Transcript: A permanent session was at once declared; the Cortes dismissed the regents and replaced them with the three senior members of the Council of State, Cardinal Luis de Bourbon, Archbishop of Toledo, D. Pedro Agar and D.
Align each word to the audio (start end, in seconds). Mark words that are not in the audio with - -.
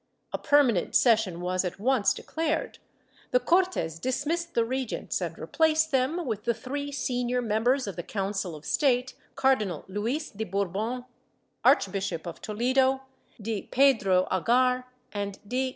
A 0.33 0.39
permanent 0.39 0.95
session 0.95 1.41
was 1.41 1.63
at 1.63 1.79
once 1.79 2.11
declared; 2.15 2.79
the 3.29 3.39
Cortes 3.39 3.99
dismissed 3.99 4.55
the 4.55 4.65
regents 4.65 5.21
and 5.21 5.37
replaced 5.37 5.91
them 5.91 6.25
with 6.25 6.43
the 6.45 6.55
three 6.55 6.91
senior 6.91 7.39
members 7.39 7.85
of 7.85 7.97
the 7.97 8.01
Council 8.01 8.55
of 8.55 8.65
State, 8.65 9.13
Cardinal 9.35 9.85
Luis 9.87 10.31
de 10.31 10.43
Bourbon, 10.43 11.05
Archbishop 11.63 12.25
of 12.25 12.41
Toledo, 12.41 13.01
D. 13.39 13.61
Pedro 13.61 14.27
Agar 14.31 14.85
and 15.11 15.37
D. 15.47 15.69